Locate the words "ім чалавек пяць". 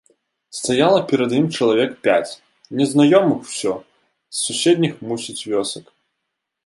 1.39-2.37